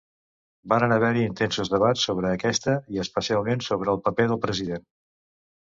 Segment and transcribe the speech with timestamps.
[0.71, 4.91] Varen haver-hi intensos debats sobre aquesta, i especialment sobre el paper del president.